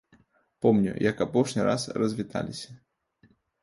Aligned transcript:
Помню, 0.59 0.95
як 1.05 1.21
апошні 1.27 1.63
раз 1.69 1.89
развіталіся. 1.89 2.77